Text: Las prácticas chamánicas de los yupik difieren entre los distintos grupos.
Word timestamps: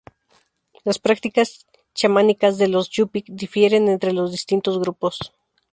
Las 0.83 0.97
prácticas 0.97 1.67
chamánicas 1.93 2.57
de 2.57 2.67
los 2.67 2.89
yupik 2.89 3.25
difieren 3.29 3.87
entre 3.87 4.13
los 4.13 4.31
distintos 4.31 4.79
grupos. 4.79 5.19